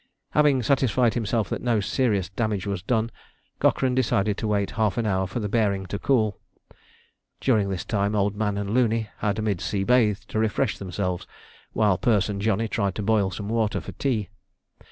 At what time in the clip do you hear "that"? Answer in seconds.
1.49-1.61